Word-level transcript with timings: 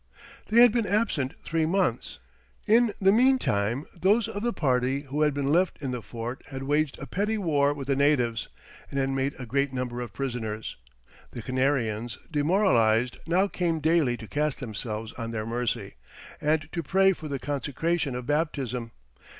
They 0.47 0.61
had 0.61 0.71
been 0.71 0.87
absent 0.87 1.37
three 1.43 1.67
months. 1.67 2.17
In 2.65 2.91
the 2.99 3.11
meantime, 3.11 3.85
those 3.93 4.27
of 4.27 4.41
the 4.41 4.51
party 4.51 5.01
who 5.01 5.21
had 5.21 5.31
been 5.31 5.51
left 5.51 5.79
in 5.79 5.91
the 5.91 6.01
fort 6.01 6.41
had 6.47 6.63
waged 6.63 6.97
a 6.97 7.05
petty 7.05 7.37
war 7.37 7.71
with 7.71 7.85
the 7.85 7.95
natives, 7.95 8.47
and 8.89 8.97
had 8.99 9.09
made 9.11 9.35
a 9.39 9.45
great 9.45 9.71
number 9.71 10.01
of 10.01 10.11
prisoners. 10.11 10.75
The 11.33 11.43
Canarians, 11.43 12.17
demoralized, 12.31 13.17
now 13.27 13.47
came 13.47 13.79
daily 13.79 14.17
to 14.17 14.27
cast 14.27 14.59
themselves 14.59 15.13
on 15.19 15.29
their 15.29 15.45
mercy, 15.45 15.97
and 16.41 16.67
to 16.71 16.81
pray 16.81 17.13
for 17.13 17.27
the 17.27 17.37
consecration 17.37 18.15
of 18.15 18.25
baptism. 18.25 18.93